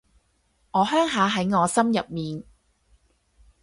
[0.71, 2.43] 我鄉下喺我心入面